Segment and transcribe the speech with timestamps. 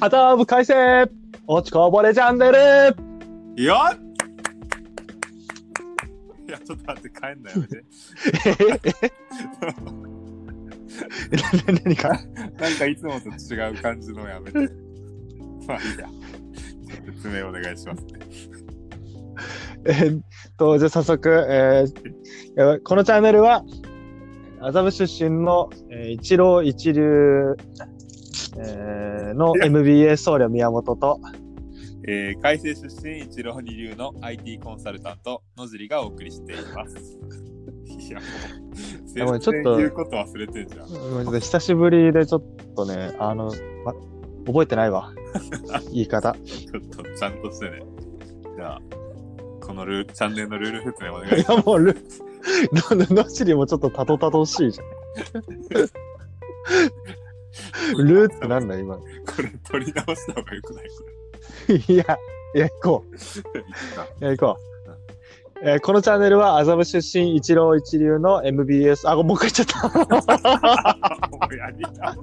[0.00, 1.08] 頭部改正
[1.46, 2.56] 落ちこぼれチャンネル
[3.56, 3.74] いや
[6.46, 8.92] いや、ちょっと待って、帰んなよ、やめて。
[8.92, 9.10] え
[11.32, 12.08] え何か
[12.58, 14.58] なんかいつもと違う感じのやめて。
[15.66, 16.08] まあいいや。
[17.06, 18.12] 説明お願いしますね。
[19.86, 20.22] えーっ
[20.56, 23.64] と、じゃあ早速、えーこのチャンネルは、
[24.60, 27.56] 麻布出身の、えー一郎一流、
[28.58, 31.20] えーの MBA 僧侶宮本と、
[32.06, 37.18] えー、海星出身一郎二流の IT コンサルタント、野尻がお送りしています。
[39.16, 41.40] いや、もう、ちょっと言うこと忘れてんじゃん。
[41.40, 42.42] 久しぶりでちょっ
[42.76, 43.52] とね、あの、
[43.84, 43.94] ま、
[44.46, 45.12] 覚えてないわ。
[45.92, 46.36] 言い方。
[46.44, 47.82] ちょっとちゃんとしてね。
[48.56, 48.82] じゃあ、
[49.60, 51.96] このルーチャンネルのルール説明お願いいしまや、もうル、
[52.72, 54.86] の、のしりもちょっとたどたどしいじゃん。
[57.98, 58.96] ルーってなんだ今。
[58.96, 59.02] す。
[59.36, 60.86] これ取り直した方がよくない？
[60.88, 62.18] こいや、
[62.54, 63.14] いや、行こう。
[63.56, 63.60] れ。
[63.60, 64.64] いいかいや、行こう。
[65.66, 71.28] えーこのチャンネルは麻布出身一郎一流の MBS、あ、もう一回言っちゃった。
[71.30, 72.14] もうやりたい。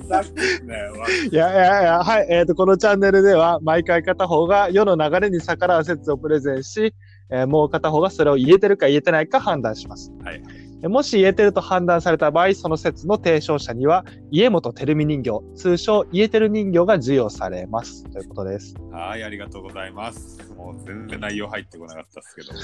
[0.00, 0.30] ふざけ
[0.64, 0.94] んなよ。
[1.30, 2.26] いやいやいや、はい。
[2.28, 6.94] えっ、と、このチャンネルでは、毎回片方が世の流れに逆らう説をプレゼンし、
[7.30, 10.12] えーもう片方がそれを言えてるか言えてないか判断します。
[10.22, 18.04] はいえーもし言えてると判断された場合、その説の提唱者には、家元照美人形、通称、言えてる人形が授与されます。
[18.10, 18.74] ということです。
[18.90, 20.52] はい、ありがとうございます。
[20.56, 22.58] もう全然内容入ってこなかったですけどね。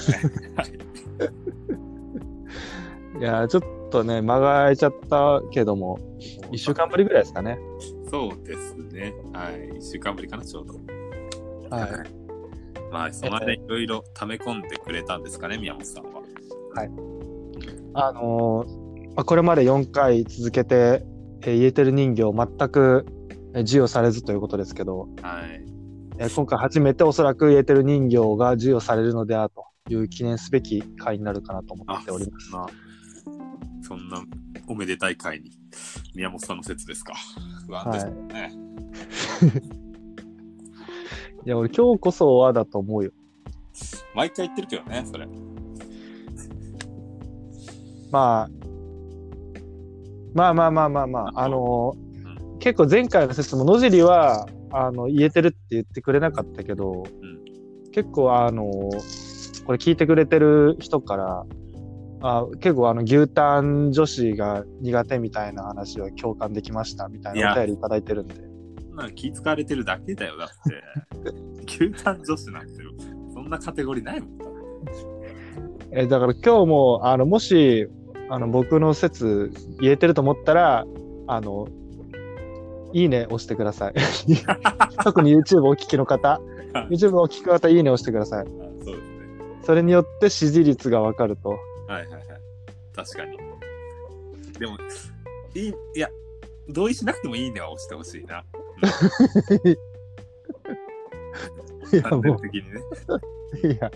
[0.56, 0.68] はい。
[3.20, 5.98] いやー、ちょっとね、間が空いちゃったけども、
[6.50, 7.58] 一週間ぶりぐらいですかね。
[8.10, 9.14] そうですね。
[9.32, 9.78] はい。
[9.78, 10.74] 一週間ぶりかな、ちょうど。
[11.76, 11.90] はい。
[12.90, 16.22] まあ、その間いろいろ溜め込んでくれたんですかね、宮本さんは。
[18.00, 21.02] あのーまあ、これまで4回続けて、
[21.42, 23.06] えー言えてる人形全く
[23.54, 25.64] えー授与されずということですけど、はい。
[26.18, 29.52] えー今回初めておそらく言えてる人形が授与されるのである
[29.86, 32.50] という記念すべき回になるかなと思っております。
[32.50, 32.68] そんな、
[33.82, 34.22] そんな
[34.68, 35.50] おめでたい会に、
[36.14, 37.14] 宮本さんの説ですか？
[37.66, 38.52] 不安ですね。
[41.46, 43.10] いや、俺今日こそはだと思うよ。
[44.14, 45.26] 毎回言ってるけどね、それ。
[48.10, 48.50] まあ、
[50.34, 52.08] まあまあまあまあまあ、あのー
[52.60, 57.38] 結構前回の説も野尻は、あの、言えてるって言ってくれなかったけど、うん
[57.92, 61.44] 結構あのーこれ聞いてくれてる人から、
[62.22, 68.34] あ結構あの牛タン女子が苦手みたいな話を共感できましたみたいなお便りいただいてるんで。
[68.98, 70.82] そん気使われてるだけだよ、だって。
[71.84, 72.72] 牛タン女子なんて、
[73.32, 74.38] そんなカテゴリーないもん。
[75.92, 77.88] えだから今日も、あの、もし、
[78.28, 79.50] あの、僕の説
[79.80, 80.84] 言えてると思ったら、
[81.26, 81.68] あの、
[82.92, 83.94] いいね押してください。
[85.04, 86.40] 特に YouTube お聞きの方、
[86.90, 88.42] YouTube お聞きの方、いいね押してください。
[88.42, 89.62] あそうですね。
[89.62, 91.50] それによって支持率がわかると。
[91.50, 92.22] はいはいはい。
[92.94, 93.38] 確かに。
[94.58, 94.76] でも、
[95.54, 96.08] いい、いや、
[96.68, 98.44] 同意しなくてもいいねは押してほしいな。
[101.92, 102.68] いや、完全も 的にね。
[103.64, 103.90] う、いや。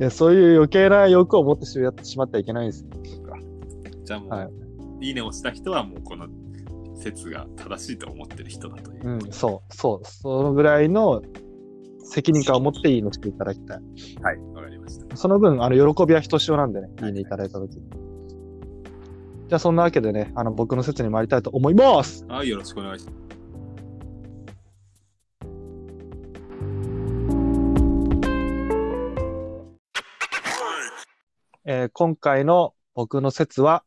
[0.00, 2.90] いや、そういう余計な欲を持ってしまってしまってはいけないんですよ。
[4.04, 4.48] じゃあもう、、は
[5.00, 6.26] いいねを押した人はもうこの
[6.96, 9.08] 説が正しいと思ってる人だという。
[9.08, 10.06] うん、そう、そう。
[10.06, 11.22] そのぐらいの
[12.00, 13.78] 責任感を持っていいねしていただきたい。
[14.22, 15.16] はい、わかりました。
[15.16, 17.74] その分、あの、喜びはひとしおなんでね、いいねいただいたとき。
[17.74, 22.24] じゃあ、そんなわけでね、あの、僕の説に参りたいと思います。
[22.28, 23.18] はい、よろしくお願いします。
[31.70, 33.84] えー今回の僕の説は、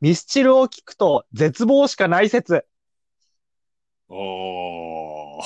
[0.00, 2.66] ミスチルを聞くと絶望しかない説。
[4.08, 5.42] おー。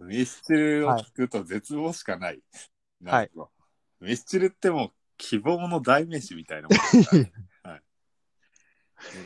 [0.00, 2.40] ミスチルを聞くと絶望しかない。
[3.02, 3.50] なるほど
[4.00, 7.32] ミスチルってもう希望の代名詞みたいなもんだね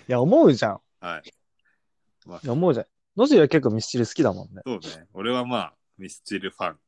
[0.09, 0.81] いや、思うじゃん。
[0.99, 1.33] はい。
[2.27, 2.87] まあいや、思うじゃん。
[3.17, 4.63] ノジは結構ミスチル好きだもんね。
[4.67, 5.07] そうね。
[5.13, 6.81] 俺はまあ、ミスチルファン。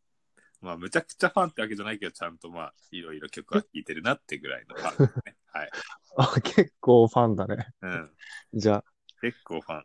[0.65, 5.37] まあ、むちゃくちゃファンってわけじゃないけど、ちゃんとまあ、いろいろ曲は聴いてるなってぐらいのファンですね。
[5.53, 5.71] はい。
[6.17, 7.69] あ結構ファンだね。
[7.83, 8.11] うん。
[8.55, 8.85] じゃあ、
[9.21, 9.85] 結構ファン。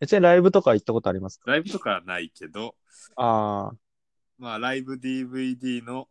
[0.00, 1.50] えちなみにライブとか行ったことありますか？
[1.50, 2.76] ライブとかはないけど、
[3.16, 3.76] ああ、
[4.38, 6.08] まあ、ライブ DVD の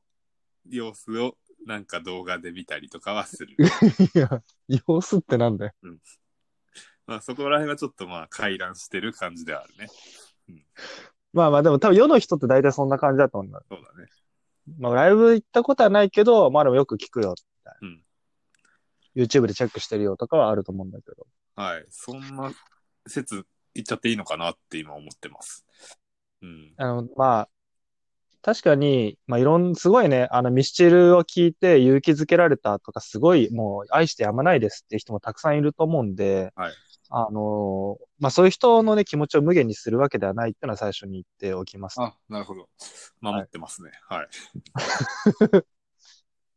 [0.67, 3.55] 様子をなんか動画で見たりとかはする。
[4.13, 5.73] いや、様子ってなんだよ。
[7.07, 9.87] まあ、そこら辺はちょっとまあ、回覧してる感じではあるね。
[11.35, 13.61] まあまあ、でも多分世の人って大体そんな感じだと思うんだ。
[13.69, 14.09] そうだね。
[14.79, 17.87] まあ、ライブ行ったことはないけど、まあでもよく聞くよ、みたいな。
[17.89, 18.01] うん
[19.15, 21.25] YouTube でチェックしてるよとかはあると思うんだけど。
[21.55, 21.85] はい。
[21.89, 22.51] そんな
[23.07, 25.65] 説言っちゃっていいのかなって今思ってます。
[26.41, 26.73] うん。
[26.75, 27.49] あの、まあ、
[28.41, 36.73] 確かに、まあ、いろん、すごいね、あの、ミスチルを聞いて勇気づけられたとか、すごい、もう、愛してやまないですって人もたくさんいると思うんで、はい
[37.17, 41.95] あの、まあ、そういう人のね、気持ちを無限にするわけではないっていうのは最初に言っておきます。
[42.01, 42.67] あ、なるほど。
[43.21, 43.91] 守ってますね。
[44.09, 44.27] はい。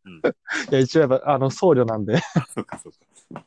[0.07, 0.19] うん。
[0.69, 2.19] いや、一応やっぱ、あの、僧侶なんで。
[2.53, 3.45] そうか、そうか。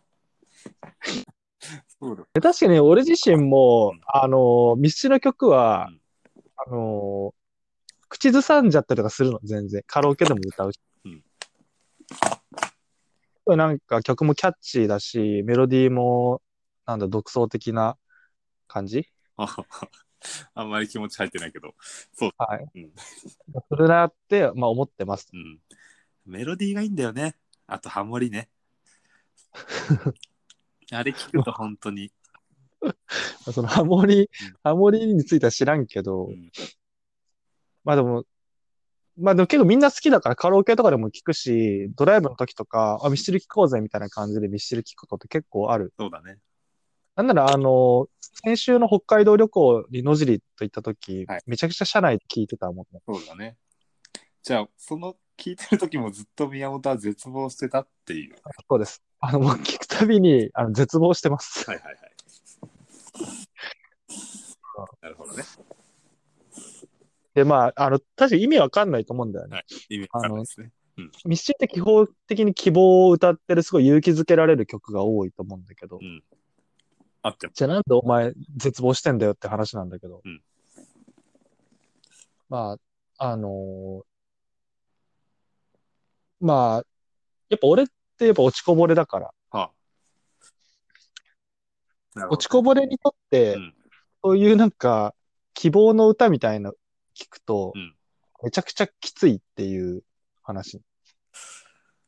[2.00, 2.24] そうだ。
[2.34, 6.02] で確かに俺自身もうん、あの、ミスチルの曲はうん、
[6.56, 7.36] あの、
[8.08, 9.84] 口ずさんじゃったりとかするの、全然。
[9.86, 10.80] カラオケでも歌うし。
[11.04, 11.24] うん
[13.48, 16.42] なんか曲もキャッチーだし、メロディーも、
[16.92, 17.98] なんだ、独創的な
[18.68, 19.08] 感じ？
[19.38, 19.48] あ
[20.54, 21.74] あんまり気持ち入ってないけど。
[22.14, 22.32] そう。
[22.38, 22.66] はい。
[22.76, 22.92] うん
[23.70, 25.30] するなって、まあ思ってます。
[25.34, 25.60] うん。
[26.26, 27.36] メロディーがいいんだよね。
[27.66, 28.50] あとハモリね。
[30.92, 32.12] あれ聞くと本当に。
[33.54, 34.30] そのハモリ、
[34.64, 36.52] ハモリについては知らんけど、うん
[37.84, 38.26] まあでも、
[39.18, 45.94] まあでも結構みんな好きだからカラオケとかでも聞くし、ドライブの時とか、あ、ミスチル聞こうぜみたいな感じでミスチル聞くことって結構ある。
[45.98, 46.38] そうだね。
[47.22, 48.08] なんならあの、
[48.44, 53.02] 先週の北海道旅行に野尻と行った時、はいめちゃくちゃ車内で聞いてたもんね。
[53.06, 53.58] そうだね。
[54.42, 58.36] じゃあ、その聞いてる時もずっと宮本は絶望してたっていう。
[58.68, 59.04] そうです。
[59.20, 61.70] あの、もう聞くたびに、あの、絶望してます。
[61.70, 62.12] はいはいはい。
[65.02, 65.44] なるほどね。
[67.36, 69.58] で、まあ、あの、確かに意味わかんないと思うんだよね。
[69.58, 70.72] はい意味わかんないですね。
[71.26, 76.24] ミスチルって基本的に希望を歌ってるすごい勇気づけられる曲が多いと思うんだけど、うん。
[77.22, 77.54] あっても。
[77.54, 80.22] じゃあなんでお前絶望してんだよって話なんだけど。
[80.24, 80.42] うん
[82.50, 82.78] ま
[83.18, 84.04] あ、あのー
[86.42, 86.86] まあ、
[87.48, 87.86] やっぱ俺っ
[88.18, 89.72] てやっぱ落ちこぼれだから、は
[92.16, 92.28] あ。
[92.30, 93.74] 落ちこぼれにとって、うん
[94.24, 95.16] そういうなんか、
[95.54, 96.72] 希望の歌みたいな
[97.16, 97.96] 聞くと、うん
[98.44, 100.04] めちゃくちゃきついっていう
[100.42, 100.82] 話。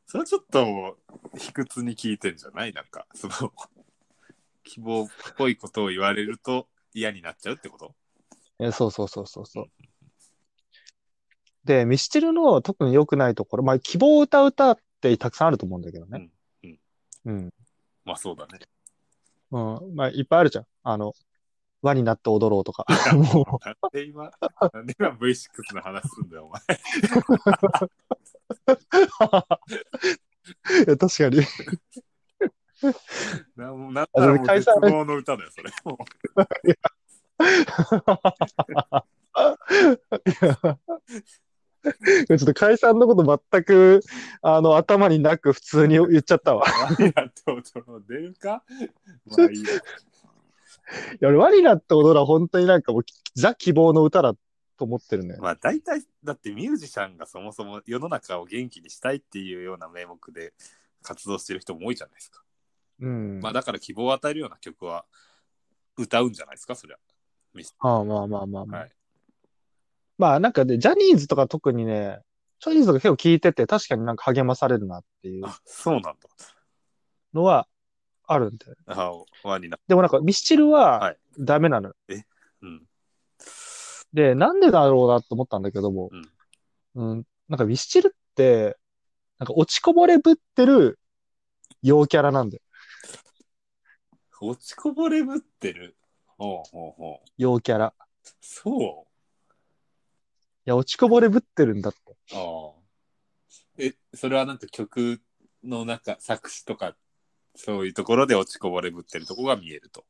[0.06, 0.98] それはちょっと
[1.38, 2.72] 卑屈に聞いてんじゃない？
[2.72, 3.52] なんか、その、
[4.64, 7.94] 希望っぽいことを言われると嫌になっちゃうってこと？
[8.58, 9.66] えそうそうそうそうそう。
[11.64, 16.28] で、ミスチルの特に良くないところ、まあ、希望を歌う歌ってたくさんあると思うんだけどね。
[16.62, 16.78] うん
[17.26, 17.52] うん。
[18.04, 18.58] まあそうだね。
[19.50, 19.58] う
[19.90, 19.94] ん。
[19.94, 20.66] まあ、いっぱいあるじゃん。
[20.82, 21.14] あの、
[21.82, 22.84] 輪になって踊ろうとか。
[23.14, 24.30] もなんで今、
[24.72, 26.60] なんで今 V6 の話すんだよ、お前。
[26.60, 26.64] う。
[30.86, 31.42] いや確かに。
[33.56, 35.70] なんならもう解散絶望の歌だよ、それ。
[35.84, 35.98] も
[42.26, 44.00] ちょっと解散のこと全く、
[44.42, 46.64] あの、頭になく普通に言っちゃったわ。
[46.66, 48.64] う、ワニラと踊出るか？
[49.26, 49.74] まあいいや。
[49.74, 49.76] い
[51.20, 53.04] や、俺、輪になって踊ろうは本当になんかもう、
[53.34, 54.34] ザ希望の歌だ
[54.76, 55.36] と思ってるね。
[55.38, 60.52] まあ大体、だってミュージシャンがそもそも世の中を元気にしたいっていうような名目で
[61.02, 62.42] 活動してる人も多いじゃないですか。
[63.00, 63.40] うん。
[63.40, 65.04] まあだから希望を与えるような曲は
[65.96, 66.96] 歌うんじゃないですか、そりゃ。
[67.78, 68.80] ああまあまあまあまあ。
[68.82, 68.92] はい
[70.16, 72.20] まあなんかね、ジャニーズとか特にね、
[72.60, 76.14] ジャニーズが結構聞いてて、確かになんか励まされるなっていうあ、そうなんだ。
[77.32, 77.66] のは
[78.26, 78.66] あるんで。
[78.86, 79.78] あ、ワニな。
[79.88, 81.94] でもなんかミスチルははいダメなのよ。
[82.62, 82.86] うん。
[84.12, 86.10] で、なんでだろうなと思ったんだけども、
[86.94, 88.78] うんうん、なんかミスチルって、
[89.40, 91.00] なんか落ちこぼれぶってる
[91.82, 92.62] 陽キャラなんだよ。
[94.46, 95.96] 落ちこぼれぶってる。
[96.26, 97.28] ほうほうほう。
[97.38, 97.94] 陽キャラ。
[98.40, 99.14] そう
[100.66, 102.16] いや、落ちこぼれぶってるんだって。
[102.32, 102.84] ああ。
[103.78, 105.20] え、それはなんか曲
[105.62, 106.96] の中、作詞とか、
[107.54, 110.04] そういうところで落ちこぼれぶってるとこが見えると。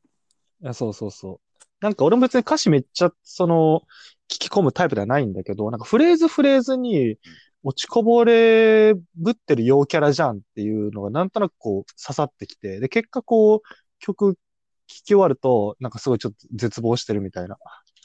[0.61, 1.63] いや、そうそうそう。
[1.81, 3.83] なんか俺も別に歌詞めっちゃ、その、
[4.29, 7.17] 聞き込むタイプではないんだけど、なんかフレーズフレーズに
[7.63, 13.61] 落ちこぼれぶってる陽キャラじゃんっていうのがなんとなくこう刺さってきて、で、結果こう、
[14.05, 14.39] 曲聴
[14.85, 17.55] き終わると、なんかすごいちょっと絶望してるみたいな。
[17.55, 17.57] あ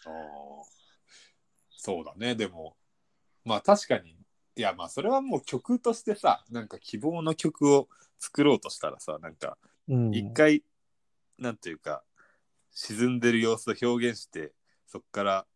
[0.06, 0.10] あ。
[1.76, 2.76] そうだね、でも、
[3.44, 4.16] まあ確かに、
[4.56, 7.88] いやまあそれはもう曲としてさ、なんか希望の曲を
[8.18, 10.14] 作ろうとしたらさ、なんかうん。
[10.14, 10.62] 一回、
[11.38, 12.02] なんていうか、
[12.70, 14.52] 沈んでる様子を表現して、
[14.86, 15.46] そっから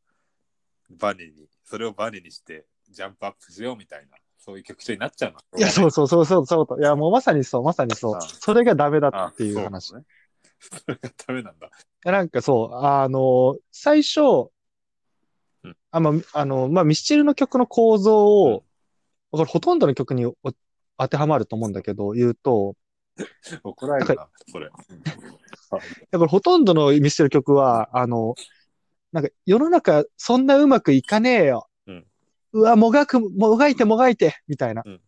[0.90, 5.38] バネに、それをバネにしてジャンプアップしようみたいな、そういう曲調になっちゃうの。
[5.58, 6.80] いや、そうそうそうそうそう。
[6.80, 8.20] いや、もうまさにそう、まさにそうあ。
[8.20, 9.94] それがダメだあっていう話。
[9.94, 10.02] ね。
[10.70, 11.70] それがダメなんだ。
[12.04, 14.20] なんかそう、あの、最初
[15.64, 18.64] うん、あ、まあ、あの、まあ、ミスチルの曲の構造を、
[19.30, 20.36] これほとんどの曲にお
[20.96, 22.76] 当てはまると思うんだけど、言うと、
[23.62, 24.68] 怒られるな、それ。
[24.68, 28.34] だからほとんどのミスチル曲は、あの、
[29.12, 31.68] なんか世の中そんなうまくいかねえよ。
[31.86, 32.06] うん
[32.52, 35.00] うわ、もがく、もがいてもがいて、みたいなうん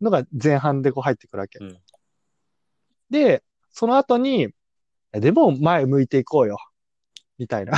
[0.00, 1.58] のが前半でこう入ってくるわけ。
[1.58, 1.78] うん
[3.10, 3.42] で、
[3.72, 4.50] その後に、
[5.12, 6.58] でも前向いていこうよ。
[7.38, 7.72] みたいな。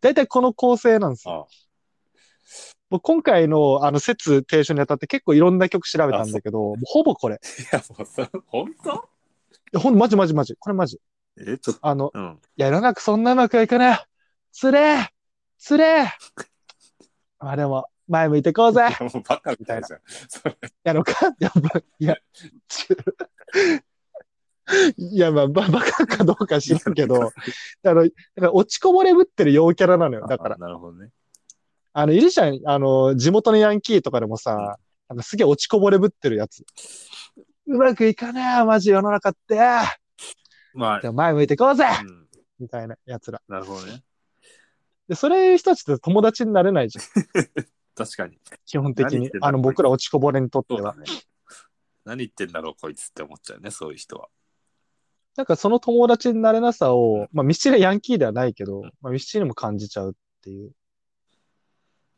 [0.00, 1.48] だいたいこの構成なんですよ。
[1.50, 1.54] あ
[2.88, 7.40] 僕今回のあの説提唱にあたって結構いろんな曲調べたんだけど、もうほぼこれ。
[7.58, 9.08] いいや、もうそれ、本当？
[9.72, 10.56] やほんとマジマジマジ。
[10.58, 10.98] これマジ。
[11.38, 12.40] え、ちょっと、あの、うん。
[12.56, 14.04] いや、世の中そんなうまくはいかないよ。
[14.50, 15.08] つれえ
[15.56, 16.08] つれえ
[17.38, 20.00] まあでも、前向いてこうぜいやもうバカみたいじゃん。
[20.28, 22.16] それ、やろうかやばいや、
[22.66, 22.88] ち
[24.96, 27.30] いや、まあ、ば、バカかどうか知らんけど、
[27.84, 30.26] あの、だから落ちこぼれぶってる陽キャラなのよ。
[30.26, 30.58] だからあ。
[30.58, 31.10] なるほどね。
[31.92, 36.64] あの、いるじゃん、あの、地元のヤンキーとかでもさ、なんかすげえ落ちこぼれぶってるやつ。
[37.66, 39.58] うまくいかねえよ、マジ世の中って。
[40.72, 42.28] まあ、でも前向いてこうぜうん。
[42.60, 43.42] みたいなやつら。
[43.48, 44.02] なるほどね。
[45.08, 47.04] で、それいう人たちって友達になれないじゃん。
[47.96, 48.38] 確かに。
[48.64, 50.94] 基本的にあの、僕ら落ちこぼれにとっては。
[52.04, 54.28] 何言ってんだろう、こいつって思っちゃうね、そういう人は。
[55.40, 60.72] なんかその友達になれなさを、まあ、ミスチルはヤンキーではないけど、まあ、ミスチルも感じちゃうっていう。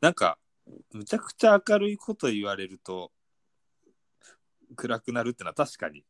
[0.01, 0.37] なんか、
[0.91, 3.13] むちゃくちゃ明るいこと言われると、
[4.75, 6.03] 暗くなるってのは確かに、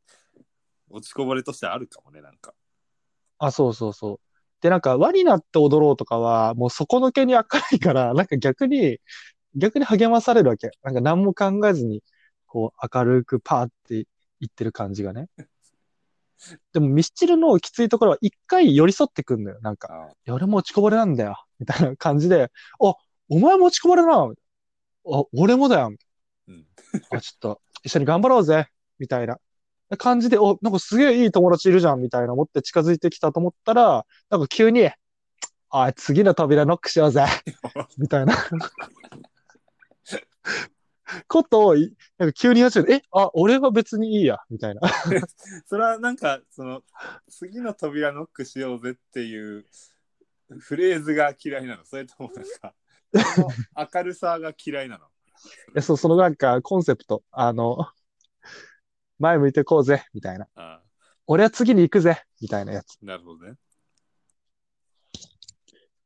[0.90, 2.56] 落ちこぼれとしてあるかもね、なんか。
[3.38, 4.20] あ、そうそうそう。
[4.62, 8.98] で、なんか、輪になって踊ろうとかは、もう底抜けに明るいから、 なんか逆に、
[9.54, 10.72] 逆に励まされるわけ。
[10.82, 12.04] なんか何も考えずに、
[12.48, 14.08] こう、明るくパーって
[14.40, 15.30] 言ってる感じがね。
[16.74, 19.60] でも、ミスチルのきついところは一回寄り添ってくんのよ。
[19.62, 21.44] なんか、あいや俺も落ちこぼれなんだよ。
[21.60, 22.96] みたいな感じで、あ、
[23.30, 24.14] お前も落ちこぼれな。
[24.14, 25.92] あ、俺もだよ。
[26.48, 26.66] うん。
[27.12, 28.68] あ、ちょっと、一緒に頑張ろうぜ。
[29.00, 29.38] みたいな
[29.98, 32.02] 感じで、お、なんかすげえいい友達いるじゃん。
[32.02, 34.90] みたいな思って近づいてきたと思ったら、なんか急に、
[35.70, 37.26] あ、次の扉ノックしようぜ。
[37.98, 38.36] みたいな。
[41.28, 44.40] ことを、いなんか急に言い始めて、え、あ、俺は別にいいや。
[44.50, 44.82] みたいな。
[45.68, 46.84] それはなんか、その、
[47.30, 49.66] 次の扉ノックしようぜっていう
[50.60, 51.86] フレーズが嫌いなの？
[51.86, 55.06] それともなんか、明るさが嫌いなの？
[55.70, 57.24] いや、そう、そのなんかコンセプト。
[57.32, 57.88] あの、
[59.20, 60.06] 前向いてこうぜ。
[60.14, 60.48] みたいな。
[60.56, 60.82] あ
[61.28, 62.24] 俺は次に行くぜ。
[62.42, 62.98] みたいなやつ。
[63.02, 63.56] あなるほどね。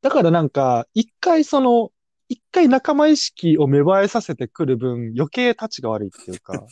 [0.01, 1.91] だからなんか、一回その、
[2.29, 6.65] 一回仲間意識を芽生えさせてくる分、余計立ちが悪いっていうか、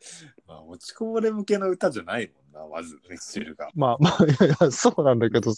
[0.46, 3.68] まあ、落ちこぼれ向けの歌じゃないもんな、まず、ミスチルが。
[3.74, 5.54] まあまあ、いやいや、そうなんだけど、い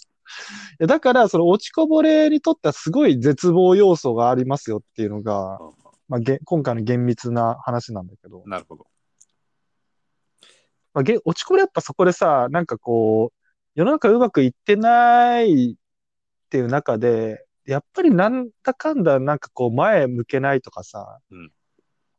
[0.79, 5.61] やだから、その落ちこぼれにとってはすごい絶望要素がありますよっていうのが、
[6.09, 8.87] まあ、げ今回の厳密な話なんだけど、なるほど。
[10.95, 13.43] まあ、げ落ちこぼれやっぱそこでさ、なんかこう、
[13.75, 15.75] 世の中うまくいってないっ
[16.51, 21.53] ていう中で、やっぱりなんだかんだなんかこう前向けないとかさ、うん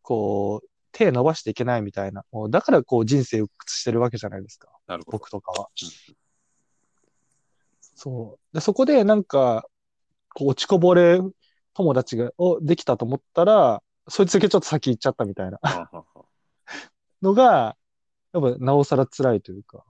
[0.04, 2.24] こう、手伸ばしていけないみたいな。
[2.32, 4.70] もうだからこう人生を鬱屈してるわけじゃないですか。
[4.86, 5.18] なるほど。
[5.18, 5.70] 僕とかは。
[7.96, 8.56] そう。
[8.56, 9.66] で、そこでなんか、
[10.36, 11.20] こう落ちこぼれ
[11.74, 15.60] 友達が、お、できたと思ったら、そいつだけちょっと先行っちゃったみたいな
[17.22, 17.76] のが、
[18.34, 19.84] やっぱなおさら辛いというか。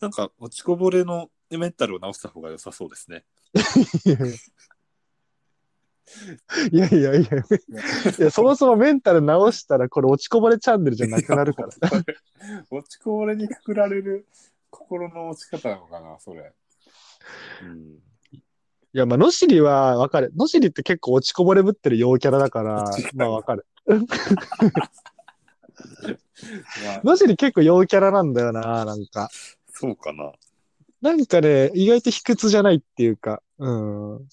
[0.00, 3.24] なんか、落ちこぼれのメンタルを直した方が良さそうですね。
[6.72, 11.68] いやいやいやいや、いやそもそもメンタル直したらこれ落ちこぼれチャンネルじゃなくなるから。
[12.70, 14.26] 落ちこぼれにくくられる
[14.70, 16.52] 心の持ち方なのかな、それ。
[17.62, 17.98] うん。
[18.92, 20.32] いや、まあ、野尻はわかる。
[20.36, 23.66] 野尻って結構落ちこぼれぶってる陽キャラだからまあわかる。
[23.86, 23.96] ま
[26.96, 29.28] あ、野尻結構陽キャラなんだよな、なんか。
[29.72, 30.32] そうかな。
[31.00, 33.70] なんかね、意外と卑屈じゃないっていうか、う
[34.18, 34.28] ん。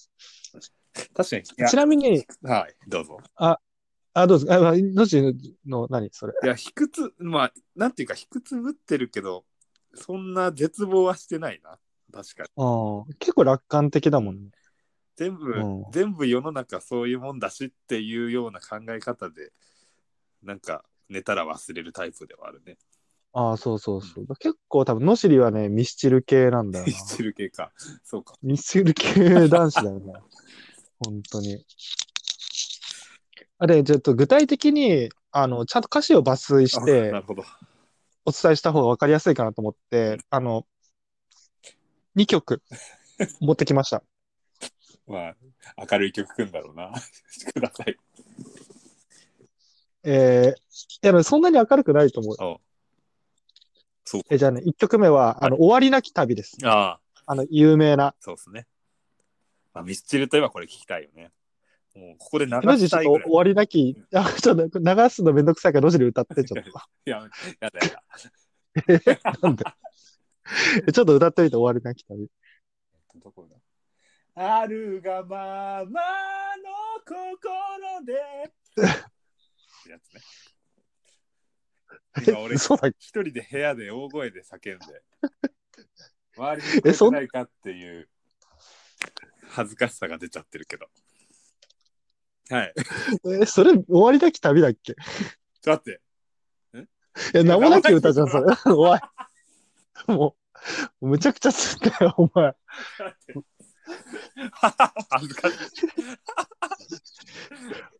[1.14, 1.42] 確かに。
[1.68, 3.18] ちなみに、はい、どうぞ。
[3.36, 4.52] あ、どうぞ。
[4.52, 6.34] あ、まあ野尻の何それ。
[6.42, 9.44] いや、卑屈、まあ、なんていうか、卑屈ぶってるけど、
[9.94, 11.78] そんな絶望はしてないな。
[12.12, 12.48] 確かに。
[12.56, 13.14] うん。
[13.18, 14.50] 結構楽観的だもんね。
[15.16, 19.52] 全部、うん全部世の中そういうもんだしっていうような考え方で、
[20.42, 22.76] なんか、寝たら忘れるタイプではあるね。
[23.32, 24.26] ああ、そうそうそう。
[24.36, 26.90] 結構多分野尻はね、ミスチル系なんだよな。
[26.90, 27.72] ミスチル系か。
[28.04, 28.34] そうか。
[28.42, 30.12] ミスチル系男子だよね。
[31.04, 31.64] 本当に。
[33.58, 37.44] あれ、ちょっと具体的に、あの、ちゃんと歌詞を抜粋しあなてるほど。
[38.24, 40.66] お伝えした方が分かりやすいかなと思って、あの、
[42.16, 42.62] 2曲
[43.40, 44.02] 持ってきました。
[45.06, 45.36] まあ、
[45.90, 46.92] 明るい曲くんだろうな。
[47.52, 47.96] ください。
[50.04, 52.36] えー、いや、そんなに明るくないと思う。
[52.42, 52.60] お
[54.10, 56.56] そうえ、じゃあね、1曲目は、あの、終わりなき旅です。
[56.64, 58.14] ああ、あの、有名な。
[58.20, 58.66] そうですね。
[59.74, 61.30] まあ、ミスチルといえばこれ聞きたいよね。
[61.94, 63.10] もうここで流マジちょっと。
[63.10, 66.70] 終わりなき、あちょっと流すのめんどくさいから、路地で歌って、 ちょっと。
[66.70, 66.72] い
[67.04, 67.28] や、
[67.60, 68.02] やだや
[69.26, 69.38] だ。
[69.42, 69.64] なんで？
[70.88, 72.30] えちょっと歌ってみて、終わりなき旅。
[73.16, 73.46] どこ
[74.34, 74.60] だ？
[74.60, 76.00] あるがまま
[76.56, 76.70] の
[77.04, 78.14] 心で。
[78.80, 80.20] ってやつね。
[82.26, 82.56] 今俺、
[82.98, 85.02] 一人で部屋で大声で叫んで、
[86.36, 88.08] 周りにえそん聞こえてないかっていう
[89.48, 90.88] 恥ずかしさが出ちゃってるけど。
[92.50, 92.74] はい。
[93.42, 94.94] え、それ、終わりなき旅だっけ？
[94.94, 96.00] ちょっと待って。
[97.34, 98.46] え、名もなき歌じゃん、それ。
[98.72, 99.00] おい。
[100.06, 100.36] も
[101.00, 102.54] う、むちゃくちゃすんだよ、お前。
[105.10, 105.58] 恥ずかしい。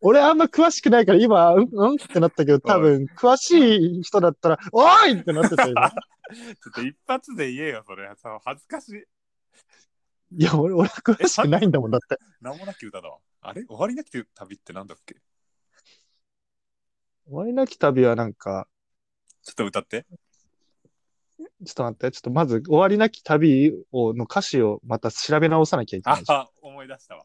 [0.00, 5.90] 俺あんま詳しくないから、今、うん、うんってなったけど、多分、詳しい人だったら、おいってなってた、今。
[5.90, 8.08] ちょっと一発で言えよ、それ。
[8.16, 9.04] さ恥ずかしい。
[10.40, 12.18] いや、俺、俺詳しくないんだもんだって。
[12.40, 13.18] 名もなき歌だわ。
[13.40, 13.64] あれ？
[13.64, 15.16] 終わりなき旅ってなんだっけ？
[17.26, 18.68] 終わりなき旅はなんか、
[19.42, 20.06] ちょっと歌って。
[21.64, 26.22] ちょっと待って、ちょっとまず、終わりなき旅を、の歌詞をまた調べ直さなきゃいけない。
[26.28, 27.24] あ、思い出したわ。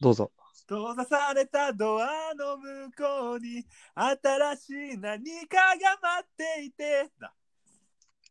[0.00, 0.30] どうぞ。
[0.68, 7.34] 閉ざされたドアの向こうに新しい何かが待っていてだ。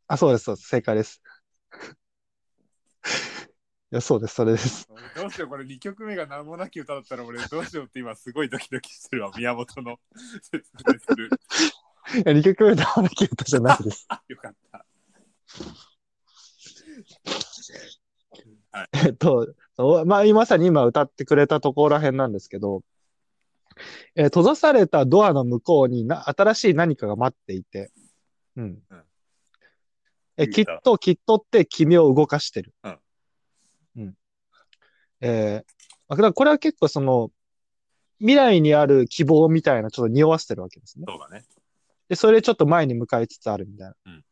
[0.08, 0.68] あ、そうです、そうです。
[0.70, 1.22] 正解です。
[3.92, 4.88] いや、そうです、それです。
[5.16, 10.00] どうしよう、これ2曲目が名もなき歌だったら俺どうしようって今すごいドキドキしてるわ、宮本の
[10.42, 11.30] 説明する。
[12.16, 14.08] いや、2曲目で合わなきゃ歌じゃないです。
[14.30, 14.86] よかった。
[19.06, 22.84] えっと、おまあ、まさに今歌ってくれたところら辺なんですけど、
[24.16, 27.92] えー閉ざされたドアの向こうにな新しい何かが待っていて、
[28.56, 28.84] うん。
[28.90, 29.04] うん
[30.38, 32.74] えきっと、きっとって君を動かしてる。
[32.84, 33.00] うん。
[33.98, 34.18] うん。
[35.22, 35.72] えー
[36.34, 37.32] これは結構その、
[38.20, 41.06] 未来にある希望みたいなちょっと匂わせてるわけですね。
[41.08, 41.46] そうだね。
[42.10, 43.96] で、それでちょっと前に向かいつつあるみたいな。
[44.06, 44.26] うん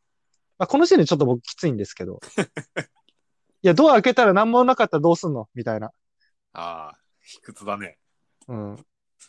[0.60, 2.20] まあ、この時点でちょっと僕きついんですけど。
[3.62, 5.50] いや、ドア開けたら何もなかったらどうすんの？
[5.56, 5.92] みたいな。
[6.54, 7.98] ああ、卑屈だね。
[8.48, 8.74] うん。
[8.74, 8.78] お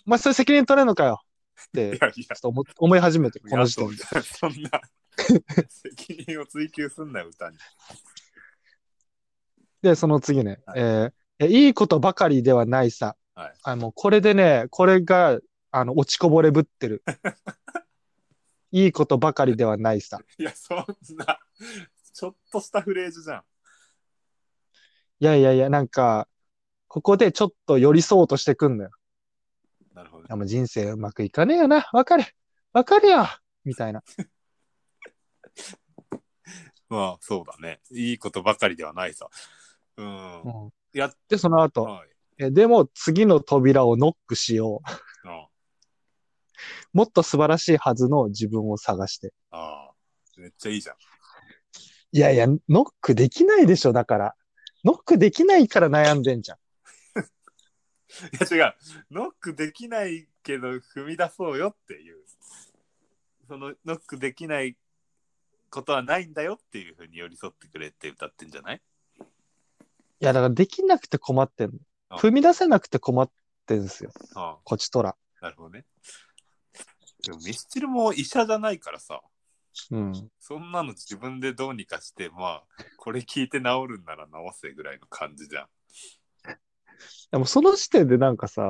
[0.06, 1.22] 前それ責任取れんのかよ
[1.68, 4.02] って、ちょっ、と思思い始めて、この時点いで。
[4.12, 4.70] や そんな
[5.68, 7.58] 責任を追求すんなよ、歌に。
[9.82, 11.12] で、その次ね、はいえー
[11.42, 13.16] えいいことばかりではないさ。
[13.34, 15.40] はいあもうこれでね、これが、
[15.70, 17.02] あの、落ちこぼれぶってる。
[18.72, 20.20] いいことばかりではないさ。
[20.38, 20.78] いや、そん
[21.16, 21.38] な、
[22.12, 23.42] ちょっとしたフレーズじゃん。
[25.20, 26.28] いやいやいや、なんか、
[26.88, 28.90] ここでちょっと寄り添おうとしてくんのよ。
[29.94, 30.26] なるほどい。
[30.28, 31.88] やもう人生うまくいかねえよな。
[31.92, 32.24] わかる。
[32.72, 33.26] わかるよ。
[33.64, 34.02] みたいな。
[36.88, 37.80] まあ、そうだね。
[37.90, 39.28] いいことばかりではないさ。
[39.96, 40.42] うん。
[40.42, 42.08] うんやっで、その後、はい。
[42.38, 45.09] えでも次の扉をノックしよう。
[46.94, 49.32] あもっと素晴らしいはずの自分を探して。
[49.50, 49.90] あ、
[50.36, 50.96] めっちゃいいじゃん。
[52.12, 54.34] いやいや、ノックできないでしょ、だから。
[54.84, 56.58] ノックできないから悩んでんじゃん。
[57.20, 58.74] いや違う。
[59.10, 62.24] ノックできないけど踏み出そうよっていう。
[63.46, 64.76] そのノックできない
[65.70, 68.82] ことはないんだよっていうふうに寄り添ってくれって歌ってんじゃない？
[69.20, 71.78] いや、だからできなくて困ってんの。
[72.08, 73.30] あ踏み出せなくて困っ
[73.66, 74.10] てんすよ。
[74.34, 75.10] あこちとら。
[75.40, 75.84] あ、なるほどね。
[77.22, 79.20] でもミスチルも医者じゃないからさ、
[79.90, 80.30] うん。
[80.38, 82.64] そんなの自分でどうにかして、まあ、
[82.96, 85.66] これ聞いて治るんなら治せぐらいの感じじゃん。
[87.30, 88.62] でもその時点でなんかさ、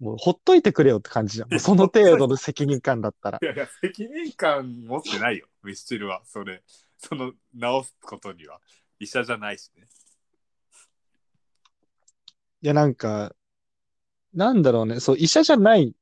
[0.00, 1.48] もうほっといてくれよって感じじゃん。
[1.52, 3.44] もうその程度の責任感だったらい。
[3.44, 6.22] やいや、責任感持ってないよ、ミスチルは。
[6.24, 6.62] それ、
[6.98, 8.60] その治すことには。
[8.98, 9.86] 医者じゃないしね。
[12.62, 13.34] いや、なんか、
[14.32, 15.00] なんだろうね。
[15.00, 15.94] そう、医者じゃないうん。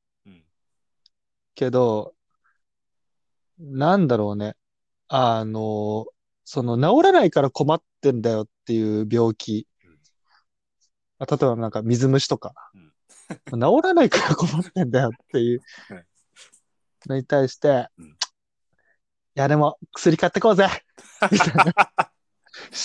[1.55, 2.15] けど、
[3.59, 4.57] なんだろうね。
[5.09, 6.07] あの、
[6.45, 9.67] その治らないから困ってんだよっていう病気。
[11.19, 12.55] あ例えばなんか水虫とか。
[13.51, 16.07] 治らないから困ってんだよっていう はい
[17.09, 18.17] のに対して、うん
[19.35, 20.69] いやでも薬買ってこうぜ
[21.31, 21.65] みたいな。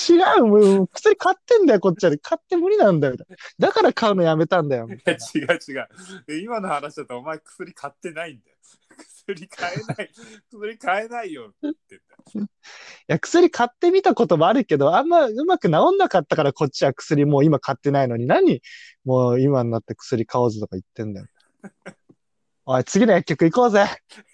[0.10, 2.12] 違う、もう薬買ってんだよ、こっちは。
[2.22, 3.14] 買って無理なんだよ。
[3.14, 4.88] みたいなだから買うのやめたんだよ。
[4.88, 5.88] みいたやいな違う違う。
[6.28, 8.58] で今の話だとお前薬買ってないんだよ。
[9.28, 10.10] 薬買えない。
[10.52, 12.46] 薬買えないよって言ってんだよ。
[12.46, 12.48] い
[13.08, 18.62] や、薬買ってみたこともあるけど、あんまうまく治んなかったからこっちは薬もう今買ってないのに、何
[19.06, 21.28] もう今になって薬買おうぜとか言ってんだよ。
[22.66, 23.86] おい、次の薬局行こうぜ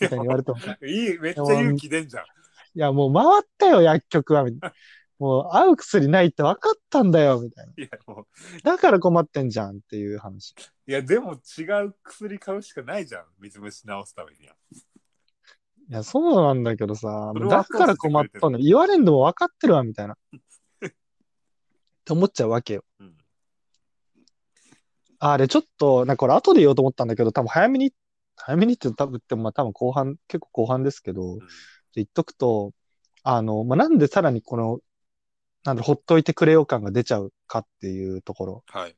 [0.01, 0.57] みたいに言われても。
[0.85, 2.23] いい、めっちゃ勇気出んじゃん。
[2.23, 2.27] い
[2.79, 4.45] や、もう回ったよ、薬局は。
[5.19, 7.73] もう、合う薬ないって分かったんだよ、みたいな。
[7.77, 8.27] いや、も
[8.63, 10.53] だから困ってんじゃんっていう話。
[10.87, 13.25] う、いや、でも違う薬買うしかないじゃん。
[13.39, 14.55] 水虫治すためには。
[15.89, 18.57] いや、そうなんだけどさ、だから困ったの。
[18.57, 20.13] 言われんでも分かってるわ、みたいな。
[20.13, 20.89] っ
[22.05, 22.83] て思っちゃうわけよ。
[22.99, 23.17] うん。
[25.19, 27.93] あれ、ちょっと、なんかこれ後で言おうと思ったんだけど、多分早めに、
[28.35, 31.39] 早めにって多分言っても、まあ多分後半、結構後半ですけど、うん
[31.95, 32.73] 言っとくと、
[33.23, 34.79] あの、まあ、なんでさらにこの、
[35.63, 38.63] なんだろう、ほっといてくれよ感が出ちゃうかっていうところ。
[38.67, 38.95] はい。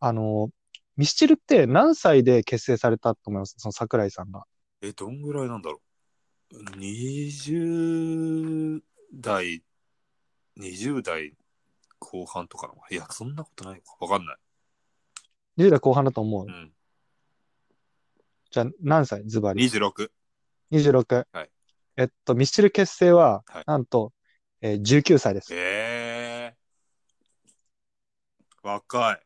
[0.00, 0.50] あの、
[0.96, 3.56] ミスチルって何歳で結成されたと思います？
[3.58, 4.44] その桜井さんが。
[4.80, 5.80] え、どんぐらいなんだろ
[6.52, 8.82] う？20
[9.14, 9.64] 代、
[10.56, 11.34] 20代
[11.98, 13.96] 後半とかなのいや、そんなことないのか。
[13.98, 14.36] わかんない。
[15.56, 16.46] 20代後半だと思う。
[16.46, 16.72] うん。
[18.50, 19.26] じゃあ何歳？
[19.26, 19.64] ズバリ。
[19.64, 20.12] 26。
[20.70, 21.26] 26。
[21.32, 21.50] はい
[21.96, 24.12] えっと、ミスチル結成ははい、なんと、
[24.66, 25.54] えー19歳です。
[25.54, 28.66] えー。
[28.66, 29.20] 若い。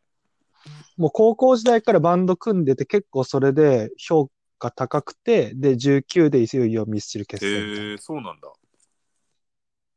[0.96, 7.94] もう高校時代からバンド組んでて結構それで評価高くて、で、19でいよいよミスチル結え成みたいな。
[7.94, 8.52] ー、そうなんだ。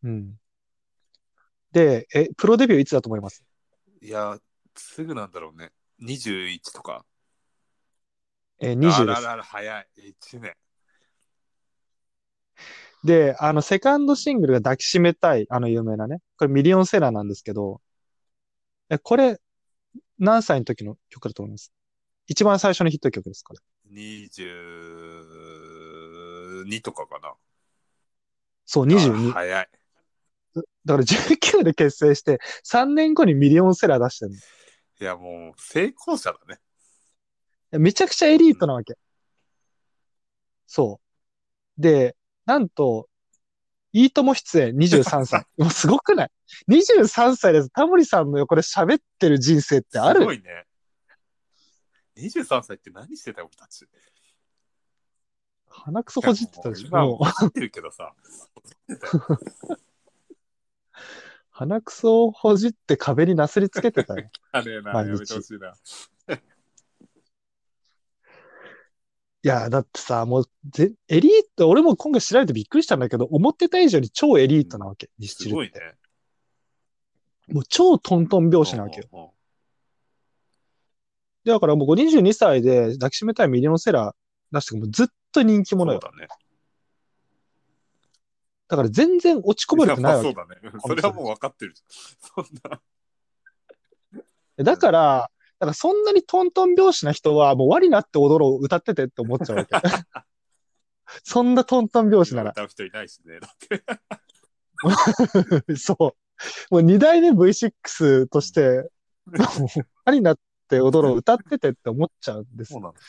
[0.03, 0.39] うん。
[1.71, 3.43] で、え、プロデビューいつだと思います？
[3.99, 4.37] いや、
[4.75, 5.71] すぐなんだろうね。
[5.99, 7.03] 21とか。
[8.59, 9.17] えー、20です。
[9.17, 9.87] あららら、早い。
[9.97, 10.53] 1年。
[13.03, 16.19] で、あの、セカンドシングルが抱きしめたい、あの有名なね。
[16.37, 17.81] これミリオンセラーなんですけど、
[18.89, 19.39] え、これ、
[20.19, 21.71] 何歳の時の曲だと思います？
[22.27, 23.59] 一番最初のヒット曲ですから。
[23.91, 27.33] 22とかかな。
[28.65, 29.31] そう、あ22。
[29.31, 29.69] 早い。
[30.85, 34.37] だから19で結成して、3年後にミリオンセラー出してるの。
[34.37, 34.39] い
[35.01, 36.59] いや、もう、成功者だね。
[37.71, 38.95] やめちゃくちゃエリートなわけ。
[40.67, 40.99] そ
[41.77, 41.81] う。
[41.81, 43.07] で、なんと、
[43.93, 45.45] いいとも出演23歳。
[45.57, 46.31] もうすごくない
[46.69, 47.69] ?23 歳です。
[47.69, 50.21] タモリさんの横で喋ってる人生ってある？
[50.21, 50.65] すごいね。
[52.17, 53.87] 23歳って何してたよ、俺たち。
[55.67, 56.87] 鼻くそほじってたでしょ。
[56.87, 58.13] 今もうも知ってるけどさ。
[61.49, 64.29] 鼻くそをほじって壁になすりつけてたよ。
[64.51, 65.75] あれな、やめてほしいな。
[69.43, 75.43] いや、だってさ、もうぜ、エリート、俺も今回調べてびっくりしたんだけど、思ってた以上に超エリートなわけ、ミスチ。
[75.45, 75.73] すごいね。
[77.47, 79.07] もう超トントン拍子なわけよ。
[79.11, 79.31] うんうんうん
[81.43, 84.15] だからもう22歳で抱きしめたいミリオンセラー
[84.51, 85.69] 出してもうずっと人気。
[85.69, 86.27] そうだね。
[88.67, 90.41] だから全然落ちこぼれてないわけやっぱ。
[90.41, 90.79] そうだね。
[90.85, 92.45] それはもう分かってるじゃん。
[92.45, 92.55] そん
[94.57, 94.63] な。
[94.63, 99.69] だから、だからそんなにトントン拍子な人はもう輪になって踊ろう歌っててって思っちゃうわけ。
[101.23, 102.49] そんなトントン拍子なら。
[102.49, 103.39] 歌う人いないしね。
[103.39, 103.57] だっ
[105.67, 105.77] て。
[105.77, 106.73] そう。
[106.73, 108.89] もう二代目 V6 として、
[109.27, 109.67] もう
[110.05, 112.79] 輪になって踊ろう歌っててって思っちゃうんですよ。
[112.79, 112.93] そうなの。
[112.93, 112.99] も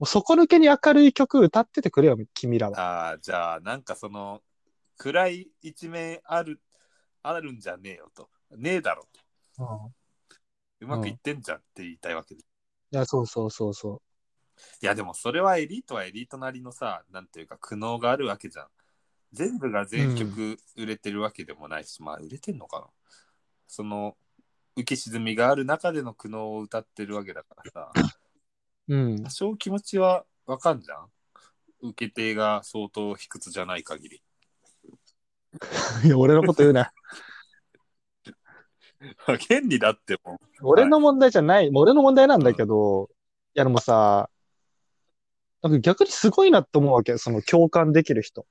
[0.00, 2.78] う底抜けに明るい曲歌っててくれよ、君らは。
[2.78, 4.42] ああ、じゃあ、なんかその、
[4.98, 6.60] 暗い一面ある、
[7.22, 8.28] あるんじゃねえよと。
[8.50, 9.08] ねえだろ
[9.56, 9.86] と。
[9.86, 10.01] うん
[10.82, 12.42] うまくいってんじゃんって言いたいわけで。
[12.42, 12.44] い
[12.90, 14.02] や、そうそうそうそ
[14.82, 18.66] いや、でもそれはエリートはエリートなりのさ、なんていうか苦悩があるわけじゃん。
[19.32, 22.86] 全部が全曲売れてるわけでもないし、まあ売れてんのかな。
[23.66, 24.16] その、
[24.76, 27.92] 浮き沈みがある中での苦悩を歌ってるわけだからさ、
[28.88, 28.94] う。
[28.94, 29.30] うん多。
[29.30, 31.08] 少気持ちはわかんじゃん。
[31.80, 34.22] 受け手が相当卑屈じゃない限り。
[36.04, 36.92] いや、俺のこと言うな。
[39.34, 43.10] 現にだってもう、俺の問題じゃない、もう俺の問題なんだけど、
[43.54, 44.30] いやでもさ、
[45.62, 48.46] なんか逆にすごいなって思うわけ、その共感できる人。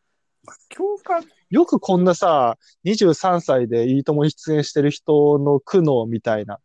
[0.70, 1.24] 共感？
[1.50, 6.60] よくこんなさ、23歳でいいともに出演してる人の苦悩みたいな。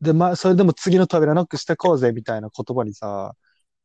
[0.00, 3.34] で、まあ、それでも次の扉ノックしてこうぜみたいな言葉にさ、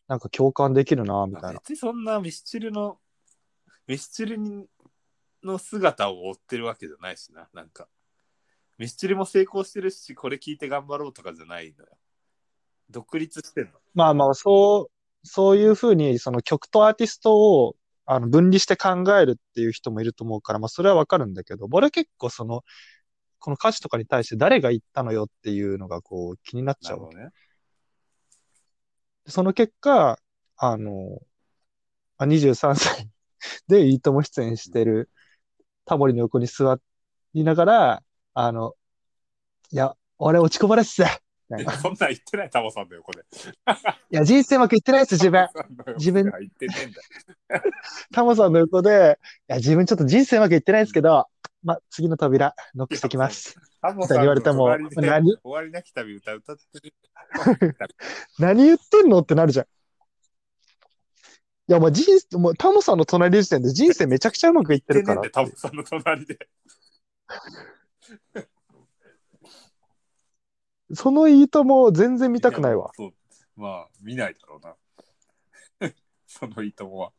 [0.07, 1.59] なんか共感できるな、みたいな。
[1.59, 2.97] 別にそんなミスチルの、
[3.87, 4.67] ミスチルに
[5.43, 7.87] の姿を追ってるわけじゃないしな、なんか。
[8.79, 11.91] ミスチルも成功してるし、これ聞いて頑張ろうとかじゃないのよ。
[12.89, 13.71] 独立してんの。
[13.93, 22.63] まあまあ、そう、そういうふうに、その曲とアーティストを、あの、分離して考えるっていう人もいると思うから、まあ、それはわかるんだけど、俺は結構その、
[23.39, 27.29] この歌詞とかに対して誰が言ったのよっていうのがこう気になっちゃうわね。
[29.27, 30.19] その結果、
[30.57, 31.19] あの、
[32.17, 33.09] まあ23歳
[33.67, 35.09] でいいとも出演してる
[35.85, 36.77] タモリの横に座
[37.33, 38.03] りながら、
[38.41, 38.73] あの、
[39.69, 41.04] いや、俺落ちこぼれっす。
[41.82, 43.25] そ んなん言ってないタモさんの横で。
[44.12, 45.49] や、人生うまくいってないです、自分。
[45.97, 47.63] 自分言ってねえんだよ。
[48.13, 51.28] タモさんの横で、いや、自分ちょっと人生うまくいってないですけど、
[51.63, 53.60] まあ、次の扉、ノックしてきます。
[53.82, 55.36] タモみたいに言われても何？
[55.36, 56.93] 終わりなき旅歌歌ってる。
[58.39, 59.65] 何言ってんのってなるじゃん。
[59.65, 59.67] い
[61.73, 65.30] や、もう人生、もうタモさんの隣時点で人生めちゃくちゃうまくいってるから。
[65.30, 66.47] タモさんの隣で。
[70.93, 72.91] そのいいとも全然見たくないわ。
[72.95, 73.13] そう。
[73.55, 75.93] まあ、見ないだろうな。
[76.25, 77.11] そのいいともは。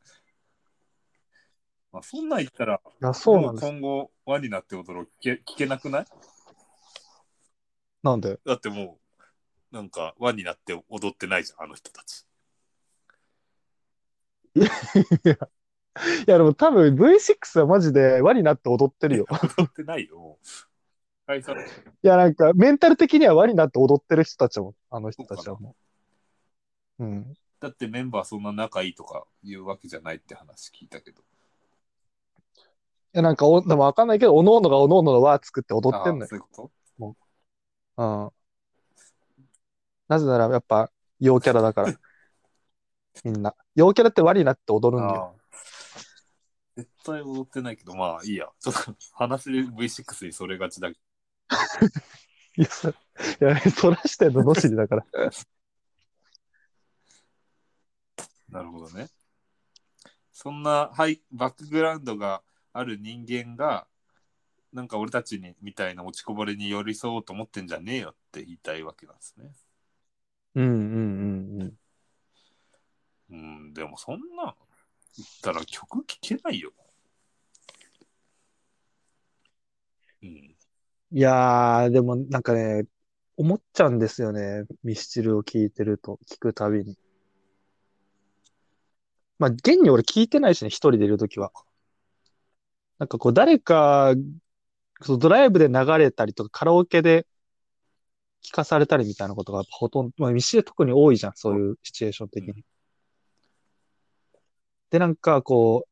[1.93, 3.65] まあ、そんなん言ったら、いや、そうなんです。
[3.65, 6.07] も今後、輪になって踊ろう聞け聞けなくない？
[8.03, 8.39] なんで？
[8.45, 8.99] だっても
[9.73, 12.27] う、なんか、輪になって踊ってないじゃん、あの人たち。
[14.55, 14.61] い
[16.27, 19.27] や、でも多分 V6 はマジで輪になって踊ってるよ。
[19.31, 20.39] 踊ってないよ。
[21.31, 21.59] 解散い
[22.03, 25.77] や、なんかメンタル的には輪になって踊ってる人たちも、あの人たちはも
[26.99, 27.05] う。
[27.05, 27.35] うん。
[27.61, 31.21] だってメンバーそんな仲いいとかいうわけじゃないって話聞いたけど。
[31.21, 31.23] い
[33.13, 36.27] や、なんかお、でもわかんないけど、おのおのがおのおのの輪作って踊ってんのよ。
[36.27, 37.17] そういうこ
[37.97, 38.31] うん。
[40.09, 40.91] なぜなら、やっぱ、
[41.21, 41.95] 陽キャラだから。
[43.23, 43.55] みんな。
[43.77, 45.37] 陽キャラって輪になって踊とるんだよ。
[46.77, 48.49] 絶対踊ってないけど、まあいいや。
[48.59, 50.99] ちょっと話 V6 にそれがちだけ
[52.57, 52.95] いや、そい
[53.41, 55.07] や、そらしてんののしりだから。
[55.13, 55.31] ど。
[58.51, 59.09] なるほどね。
[60.33, 63.87] そんな、はい、バックグラウンドがある人間が、
[64.73, 69.53] なんか俺たちにみたいな落ちこぼれに寄り添おうと思ってんじゃねえよって言いたいわけなんですね。
[70.55, 70.77] うんうんう
[71.59, 71.79] んうん。
[73.31, 73.37] う
[73.69, 74.55] ん、でもそんなん
[75.17, 76.73] 言ったら曲聴けないよ。
[80.23, 80.50] うん。
[81.13, 82.85] いやー、でもなんかね、
[83.37, 84.65] 思っちゃうんですよね。
[84.85, 86.97] ミスチルを聞いてると、聞くたびに。
[89.39, 91.51] まあ、現に俺聞いてないしね、一人でいるときは。
[92.99, 94.15] なんかこう、誰か、
[95.03, 97.27] そのドライブで流れたりとか、カラオケで
[98.45, 102.65] 聞かされたりみたいなことがほとんど、まあ、ミスチル特に多いじゃん、そういうシチュエーション的に。
[104.91, 105.87] で、なんかこ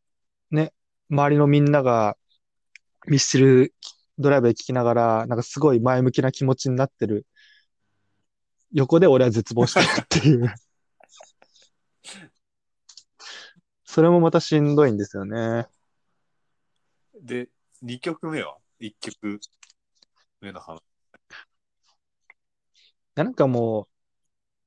[0.50, 0.72] う、ね、
[1.11, 2.16] 周りのみんなが
[3.07, 3.74] ミスチル
[4.18, 7.26] ドライブで聞きながら、なんかすごい前向きな気持ちになってる。
[8.72, 10.54] 横で俺は絶望してるっていう。
[13.85, 15.66] それもまたしんどいんですよね。
[17.20, 17.48] で、
[17.83, 19.40] 2曲目は ?1 曲
[20.40, 20.83] 目の話。
[23.14, 23.88] なんかもう、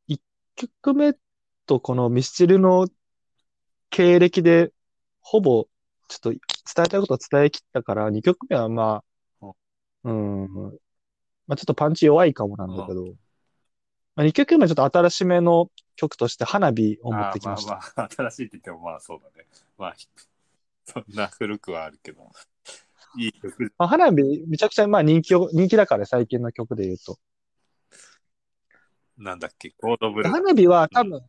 [0.07, 0.21] 一
[0.55, 1.13] 曲目
[1.65, 2.87] とこのミスチルの
[3.89, 4.73] 経歴で、
[5.21, 5.67] ほぼ、
[6.07, 6.39] ちょっと伝
[6.85, 9.10] えたいことは伝え切ったから、二曲目はまあ、
[10.03, 10.47] うん、
[11.47, 13.13] まあちょっとパンチ弱いかもなんだけど、
[14.15, 17.71] まあ、二曲目はちょっと新しめの曲として花火を持ってきました。
[17.71, 19.47] まあまあ、新しいって言ってもまあそうだね。
[19.77, 19.95] まあ、
[20.85, 22.29] そんな古くはあるけど、
[23.17, 23.73] いい曲。
[23.77, 27.19] まあ、花火、めちゃくちゃまあ人気を、人気だから最近の曲で言うと。
[29.17, 30.31] なんだっけ、コードブルー。
[30.31, 31.21] 花火は多分、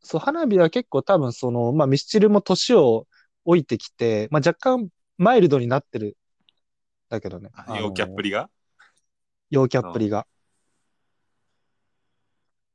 [0.00, 3.06] そう、花火は結構多分その、まあミスチルも年を
[3.44, 6.16] 置いてきて、まあ若干マイルドになってる。
[7.14, 7.50] だけどね。
[7.78, 8.50] 陽キャっぷりが？
[9.50, 10.26] 陽キャっぷりが。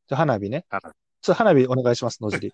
[0.08, 0.66] じゃあ花火ね。
[0.70, 2.54] 花火ちょっと花火お願いします、野尻。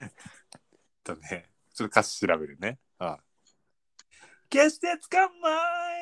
[1.04, 2.78] とね、ちょっと歌詞調べるね。
[2.98, 3.20] ああ
[4.48, 5.50] 決して捕ま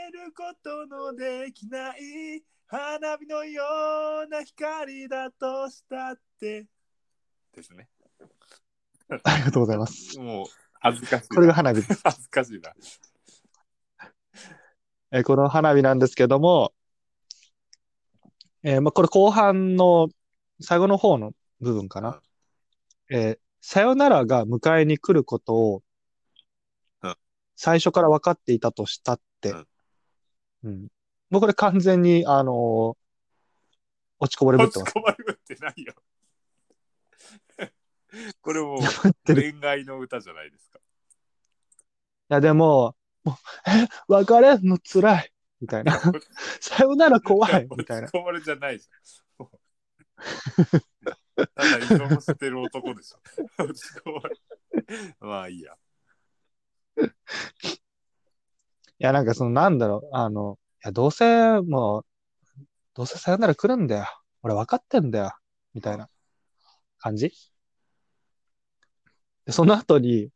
[0.09, 3.63] えることのできない花火のよ
[4.27, 6.67] うな光だとしたって。
[7.53, 7.89] ですね。
[9.25, 10.19] ありがとうございます。
[10.19, 10.47] もう、
[10.81, 11.35] 恥ずかしいな。
[11.35, 12.01] これが花火です。
[12.05, 12.73] 恥ずかしいな。
[15.13, 16.73] えーこの花火なんですけども、
[18.63, 20.09] えーまあ、これ後半の
[20.61, 22.21] 最後の方の部分かな。
[23.11, 25.83] えーさよならが迎えに来ることを
[27.03, 27.15] うん
[27.55, 29.67] 最初から分かっていたとしたって、うん
[30.65, 30.89] うん。
[31.31, 33.03] もうこれ完全に、あのー
[34.19, 34.99] 落ちこぼれぶっ落ちてます。
[34.99, 35.95] 込まれってないよ。
[38.41, 38.79] これも
[39.27, 40.79] 恋愛の歌じゃないですか。
[40.79, 40.83] い
[42.29, 43.37] や、でも、もう、
[43.71, 46.01] え、別れんの辛いみたいな。
[46.61, 48.09] さよなら怖いみたいな。
[48.09, 49.49] 落ち込まれじゃないじゃん。
[51.37, 53.19] ただ依存してる男でしょ。
[55.27, 55.77] まあいいや。
[59.03, 62.07] いや、なんかその、なんだろう、あの、いや、どうせ、もう、
[62.95, 64.07] どうせさよなら来るんだよ。
[64.43, 65.33] 俺分かってんだよ。
[65.75, 66.09] みたいな
[66.99, 67.33] 感じ
[69.45, 70.31] で、その後に、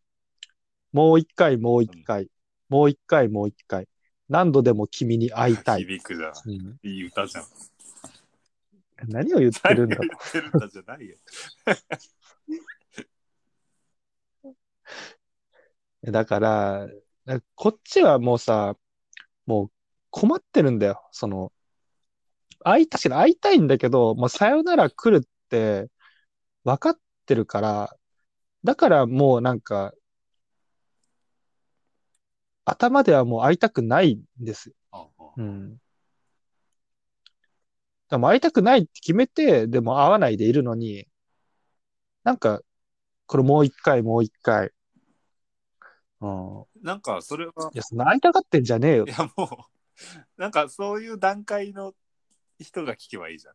[0.93, 2.29] もう一回、もう一回、
[2.69, 3.89] もう一回、もう一回、
[4.29, 5.83] 何度でも君に会いたい。
[5.83, 6.33] 響くじゃん。
[6.47, 7.45] うんいい歌じゃん。
[9.09, 11.17] 何を言ってるんだ言ってるんだじゃないよ。
[16.13, 16.89] だから、
[17.25, 18.77] だこっちはもうさ、
[19.45, 19.71] もう
[20.11, 21.07] 困ってるんだよ。
[21.13, 21.53] その、
[22.61, 25.89] 会い、確かに会いたいんだけど、もうさよなら来るって
[26.65, 27.97] 分かってるから、
[28.65, 29.93] だからもうなんか、
[32.67, 34.75] 頭ではもう会いたくないんですよ。
[35.37, 35.71] うん。
[35.71, 35.83] だか
[38.11, 41.09] らもう会いたくないって決めて、でも会わないでいるのに、
[42.25, 42.61] なんか、
[43.27, 44.73] これもう一回、もう一回。
[46.21, 46.65] うん。
[46.83, 49.11] なんかそれは、いや、そんな会いたがってんじゃねえよい。
[49.11, 49.47] やもう、
[50.37, 51.95] なんかそういう段階の
[52.59, 53.55] 人が聞けばいいじゃん。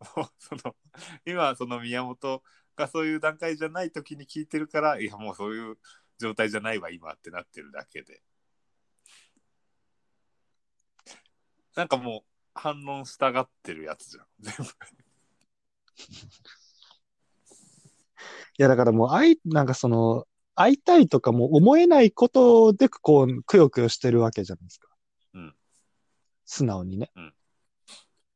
[0.16, 0.76] もうその
[1.26, 2.42] 今その宮本
[2.76, 5.76] がそういう段階じゃない時に聞いてるからいやもうそういう
[6.18, 8.22] 状態じゃないわ今ってなってるだけで
[11.78, 14.24] なんかもう反論したがってるやつじゃん。
[14.40, 14.64] 全部。
[14.64, 14.66] い
[18.58, 24.88] や、だからもう、会い、なんかその、会いたいとかも思えないことで、こう、くよくよしてるわけじゃないですか。
[25.34, 25.54] うん。
[26.46, 27.12] 素直にね。
[27.14, 27.32] うん。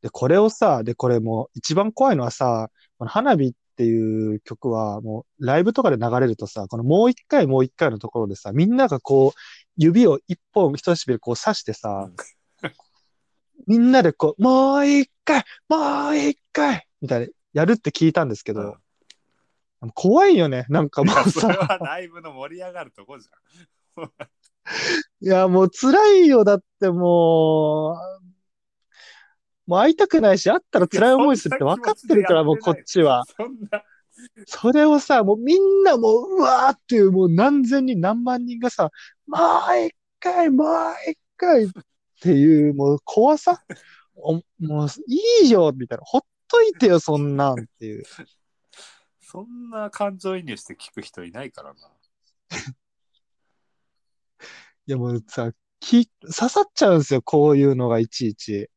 [0.02, 9.38] で、これをさ、で、これもう、一番怖いのはさ、この花火っていう曲は、もう、ライブとかで流れるとさ、このもう一回もう一回のところでさ、みんながこう、
[9.76, 12.08] 指を一本、人差し指でこう刺してさ、
[13.66, 18.76] みんなでこう、もう一回、もう一回みたいな、やるって聞いたんですけど、
[19.94, 20.66] 怖いよね。
[20.68, 24.04] なんかいもうさ、やそれはライブの盛り上がるとこじゃん
[25.20, 26.44] いや、もう辛いよ。
[26.44, 28.32] だってもう、
[29.66, 33.24] もう会いたくないし、会ったら辛い思いするって分かってるから、もうこっちは。
[33.36, 33.82] そんな
[34.46, 38.90] それをさ、もうみんなもう、うわーっていう、もう何千人、何万人がさ、
[39.26, 41.68] もう一回、もう一回っ
[42.22, 43.62] ていう、もう怖さ？
[44.14, 46.04] おもういいよ、みたいな。
[46.04, 48.04] ほっといてよ、そんなんっていう。
[49.20, 51.90] そんな感情移入して聞く人いないからな。
[54.86, 58.70] いや、もうさ、き、刺さっちゃうんですよ、こういうのがいちいち、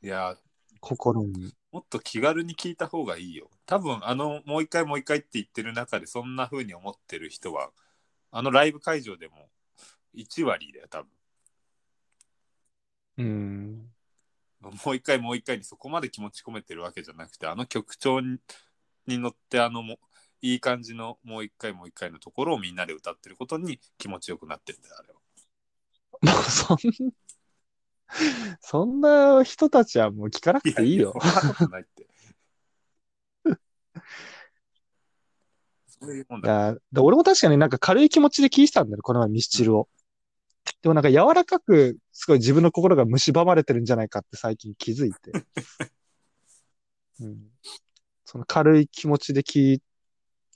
[0.00, 0.36] いや、
[0.80, 1.52] 心に。
[1.72, 3.50] もっと気軽に聞いた方がいいよ。
[3.66, 7.72] 多分、あの、もう一回もう一回って言ってる中で、そんな風に思ってる人は、
[8.30, 9.50] あのライブ会場でも
[10.14, 11.10] 1割だよ、多分。
[13.18, 13.92] うん。
[14.60, 18.38] もう一回もう一回にそこまで気持ち込めてるわけじゃなくて、あの曲調に
[19.06, 19.98] に乗って、あのも、
[20.42, 25.18] いい感じのもう一回もう一回のところをみんなで歌ってることに気持ちよくなってるんだよ、あれは。
[26.22, 26.78] もうそん、
[28.60, 31.12] そんな人たちはもう聞かなくていいよ。
[31.12, 32.06] そんなことないって。
[36.00, 36.52] そういうもんいだ。
[36.52, 39.88] やで俺も確かになんか軽い気持ちで聞いてたんだよ、この前ミスチルを。
[40.82, 45.32] でもなんか柔らかく、すごい自分の心が蝕まれてるんじゃないかって最近気づいて。
[47.20, 47.50] うん、
[48.24, 49.80] その軽い気持ちで聞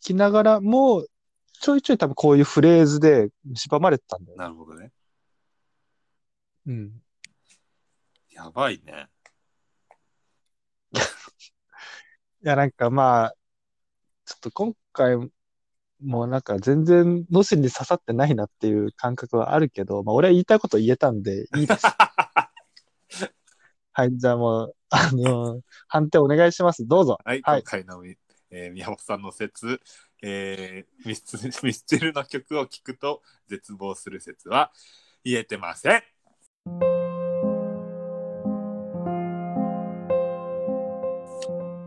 [0.01, 1.05] きながらも、
[1.61, 4.38] ちょいちょい多分こういうフレーズで蝕まれてたんだよ。
[4.38, 4.92] なるほどね。
[6.66, 7.03] うん。
[8.31, 9.09] やばいね。
[12.44, 13.35] いや、なんかまあ、
[14.25, 15.16] ちょっと今回
[16.04, 21.86] もうなんか全然脳心に刺さってないなっていう感覚はあるけど、まあ俺は言いたいこと言えたんでいいです。
[23.94, 26.86] はい、じゃあもう、あの判定お願いします。
[26.86, 27.18] どうぞ。
[27.24, 29.80] はい、はい今回の、えー宮本さんの説、
[30.22, 34.72] えーミス、 ミスチルの曲を聴くと絶望する説は
[35.24, 36.02] 言えてません。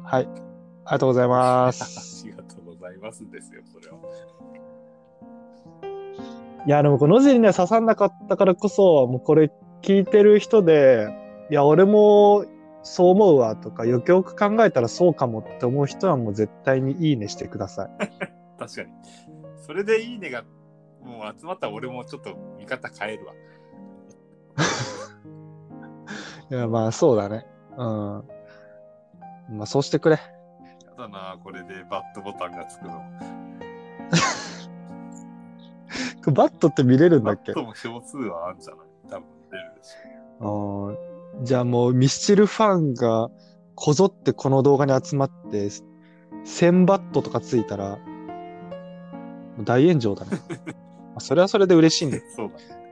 [0.04, 0.28] はい。
[0.86, 2.26] ありがとうございまあす。
[3.06, 3.98] ますですよ、それは。
[6.66, 9.52] いや、でもこのノジには刺さんなかったからこそ、もうこれ
[9.84, 11.08] 聞いてる人で、
[11.52, 12.46] いや、俺も
[12.82, 17.90] そう思うわとか、よくよく考えたらそうかもって思う人はもう絶対にいいねしてください。
[18.58, 18.90] 確かに。
[19.62, 20.44] それでいいねが
[21.04, 23.34] もう集まったら俺もちょっと見方変えるわ。
[26.50, 27.46] いや、まあそうだね。
[27.78, 28.24] うん。
[29.58, 30.18] まあそうしてくれ。
[30.98, 33.04] やだな、これでバットボタンがつくの。
[36.34, 37.54] バットって見れるんだっけ？
[37.54, 38.86] バットも少数はあるんじゃない？
[39.10, 39.90] 多分出るでし
[40.40, 40.98] あー
[41.44, 43.30] じゃあもうミスチルファンが
[43.76, 45.68] こぞってこの動画に集まって
[46.46, 48.00] 1000バットとかついたら
[49.64, 50.32] 大炎上だね。
[50.66, 52.18] まあそれはそれで嬉しいんだ。
[52.36, 52.85] そうだね。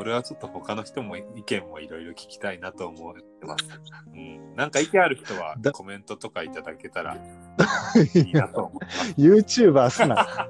[0.00, 3.64] 俺はちょっと他の人も意見もいろいろ聞きたいなと思ってます。
[4.14, 4.54] うん。
[4.54, 7.18] なんか意見ある人はだコメントとかいただけたら
[8.14, 9.14] いいなと思います。
[9.18, 10.48] YouTuber すな。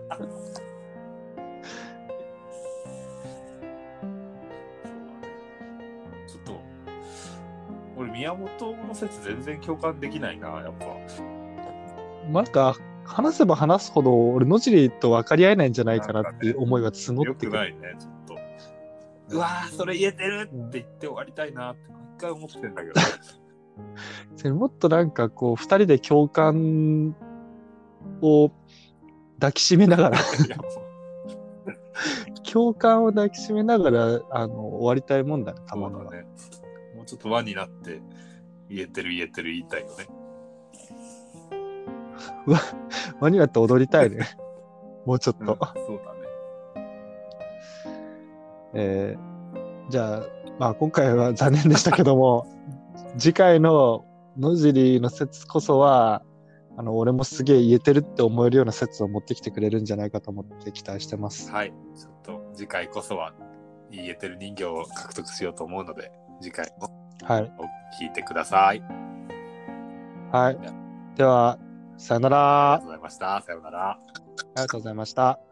[6.28, 6.42] ちょっ
[7.96, 10.86] と、宮本の説全然共感できないな、やっぱ。
[12.30, 17.50] なんか、話せば話すほど、俺、野尻と分かり合えないんじゃないかなっていう思いが募よってくる。
[17.50, 17.96] くないね。
[19.30, 22.94] うわー、それ言えてるって言って終わりたいなって毎回思ってんだけど。
[24.54, 27.14] もっとなんかこう、二人で共感
[28.20, 28.50] を
[29.38, 30.18] 抱きしめながら、
[32.50, 36.02] 共感を抱きしめながら、あの、終わりたいもんだね、たまには。
[36.02, 36.26] そうだね。
[36.96, 38.02] もうちょっと輪になって、
[38.68, 40.06] 言えてる言えてる言いたいよね。
[43.20, 44.28] 輪になって踊りたいね。
[45.06, 45.44] もうちょっと。
[45.44, 46.19] うんそうだね。
[48.74, 49.30] えー
[49.90, 50.26] じゃあ、
[50.58, 52.46] まあ今回は残念でしたけども、
[53.18, 54.04] 次回の
[54.38, 56.22] 野尻の説こそは、
[56.76, 61.50] あの、俺もすげえ言えてるって思えるような説を持ってきてくれるんじゃないかと思って期待してます。
[61.50, 61.72] はい。
[61.96, 63.34] ちょっと次回こそは
[63.90, 66.88] 言えてる人形を獲得しようと思うので、次回も
[67.24, 67.52] はい。
[68.00, 68.82] 聞いてください。
[70.30, 70.58] はい。
[71.16, 71.58] では、
[71.98, 72.38] さよなら。
[72.38, 73.42] あありがとうございました。
[73.42, 73.98] さようなら。
[74.06, 75.49] りがとうございました。